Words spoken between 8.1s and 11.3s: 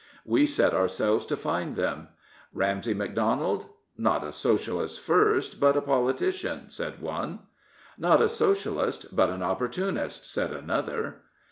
a Socialist, but an Opportunist," said another.